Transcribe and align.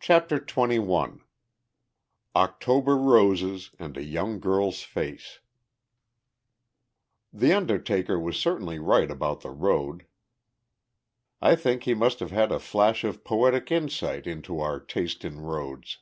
CHAPTER 0.00 0.40
XXI 0.40 1.20
OCTOBER 2.34 2.96
ROSES 2.96 3.70
AND 3.78 3.96
A 3.96 4.02
YOUNG 4.02 4.40
GIRL'S 4.40 4.82
FACE 4.82 5.38
The 7.32 7.52
undertaker 7.52 8.18
was 8.18 8.36
certainly 8.36 8.80
right 8.80 9.08
about 9.12 9.42
the 9.42 9.52
road. 9.52 10.06
I 11.40 11.54
think 11.54 11.84
he 11.84 11.94
must 11.94 12.18
have 12.18 12.32
had 12.32 12.50
a 12.50 12.58
flash 12.58 13.04
of 13.04 13.22
poetic 13.22 13.70
insight 13.70 14.26
into 14.26 14.58
our 14.58 14.80
taste 14.80 15.24
in 15.24 15.38
roads. 15.40 15.98